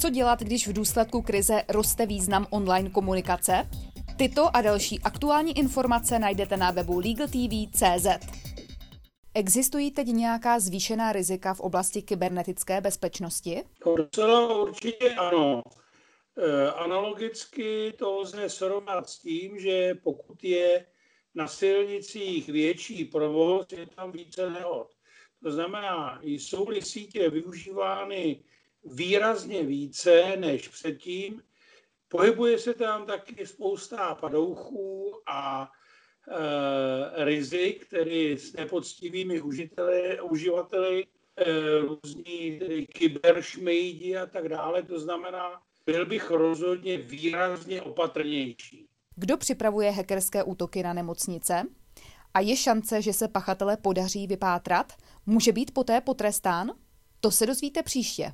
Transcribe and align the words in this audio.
Co 0.00 0.10
dělat, 0.10 0.40
když 0.40 0.68
v 0.68 0.72
důsledku 0.72 1.22
krize 1.22 1.62
roste 1.68 2.06
význam 2.06 2.46
online 2.50 2.90
komunikace? 2.90 3.68
Tyto 4.18 4.56
a 4.56 4.62
další 4.62 5.00
aktuální 5.00 5.58
informace 5.58 6.18
najdete 6.18 6.56
na 6.56 6.70
webu 6.70 6.98
LegalTV.cz. 6.98 8.06
Existují 9.34 9.90
teď 9.90 10.06
nějaká 10.06 10.60
zvýšená 10.60 11.12
rizika 11.12 11.54
v 11.54 11.60
oblasti 11.60 12.02
kybernetické 12.02 12.80
bezpečnosti? 12.80 13.62
Docela 13.96 14.56
určitě 14.56 15.10
ano. 15.10 15.62
E, 16.38 16.70
analogicky 16.70 17.92
to 17.98 18.18
lze 18.18 18.48
srovnat 18.48 19.08
s 19.08 19.18
tím, 19.18 19.58
že 19.58 19.94
pokud 19.94 20.44
je 20.44 20.86
na 21.34 21.48
silnicích 21.48 22.48
větší 22.48 23.04
provoz, 23.04 23.66
je 23.72 23.86
tam 23.86 24.12
více 24.12 24.50
nehod. 24.50 24.88
To 25.42 25.52
znamená, 25.52 26.20
jsou-li 26.22 26.82
sítě 26.82 27.30
využívány 27.30 28.42
výrazně 28.84 29.62
více 29.62 30.36
než 30.36 30.68
předtím, 30.68 31.42
pohybuje 32.08 32.58
se 32.58 32.74
tam 32.74 33.06
taky 33.06 33.46
spousta 33.46 34.14
padouchů 34.14 35.12
a 35.26 35.70
e, 36.28 37.24
rizik, 37.24 37.88
tedy 37.88 38.38
s 38.38 38.52
nepoctivými 38.52 39.40
užiteli, 39.40 40.20
uživateli, 40.20 41.06
e, 41.36 41.44
různí 41.80 42.60
kyberšmejdi 42.92 44.16
a 44.16 44.26
tak 44.26 44.48
dále. 44.48 44.82
To 44.82 45.00
znamená, 45.00 45.62
byl 45.86 46.06
bych 46.06 46.30
rozhodně 46.30 46.98
výrazně 46.98 47.82
opatrnější. 47.82 48.86
Kdo 49.16 49.36
připravuje 49.36 49.90
hackerské 49.90 50.42
útoky 50.44 50.82
na 50.82 50.92
nemocnice? 50.92 51.62
A 52.34 52.40
je 52.40 52.56
šance, 52.56 53.02
že 53.02 53.12
se 53.12 53.28
pachatele 53.28 53.76
podaří 53.76 54.26
vypátrat? 54.26 54.92
Může 55.26 55.52
být 55.52 55.74
poté 55.74 56.00
potrestán? 56.00 56.72
To 57.20 57.30
se 57.30 57.46
dozvíte 57.46 57.82
příště. 57.82 58.32